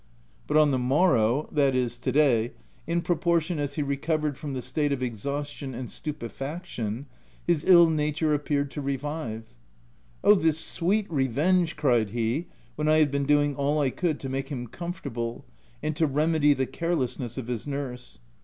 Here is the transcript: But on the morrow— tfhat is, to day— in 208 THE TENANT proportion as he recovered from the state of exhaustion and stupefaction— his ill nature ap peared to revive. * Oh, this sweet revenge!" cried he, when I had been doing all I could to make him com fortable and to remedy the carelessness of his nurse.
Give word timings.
But 0.47 0.57
on 0.57 0.71
the 0.71 0.79
morrow— 0.79 1.47
tfhat 1.53 1.75
is, 1.75 1.99
to 1.99 2.11
day— 2.11 2.53
in 2.87 3.03
208 3.03 3.03
THE 3.03 3.03
TENANT 3.03 3.05
proportion 3.05 3.59
as 3.59 3.73
he 3.75 3.83
recovered 3.83 4.35
from 4.35 4.55
the 4.55 4.61
state 4.63 4.91
of 4.91 5.03
exhaustion 5.03 5.75
and 5.75 5.91
stupefaction— 5.91 7.05
his 7.45 7.63
ill 7.65 7.87
nature 7.87 8.33
ap 8.33 8.45
peared 8.45 8.71
to 8.71 8.81
revive. 8.81 9.43
* 9.89 10.23
Oh, 10.23 10.33
this 10.33 10.57
sweet 10.59 11.05
revenge!" 11.11 11.75
cried 11.75 12.09
he, 12.09 12.47
when 12.75 12.87
I 12.87 12.97
had 12.97 13.11
been 13.11 13.27
doing 13.27 13.55
all 13.55 13.79
I 13.79 13.91
could 13.91 14.19
to 14.21 14.27
make 14.27 14.49
him 14.49 14.65
com 14.65 14.91
fortable 14.91 15.43
and 15.83 15.95
to 15.97 16.07
remedy 16.07 16.53
the 16.55 16.65
carelessness 16.65 17.37
of 17.37 17.45
his 17.45 17.67
nurse. 17.67 18.17